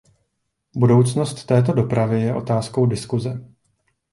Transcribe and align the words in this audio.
Budoucnost 0.75 1.43
této 1.45 1.73
dopravy 1.73 2.21
je 2.21 2.35
otázkou 2.35 2.85
diskuze. 2.85 3.45